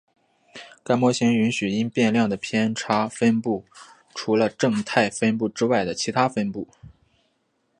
[0.83, 3.75] 该模型允许因变量的偏差分布有
[4.15, 6.67] 除了正态分布之外的其它分布。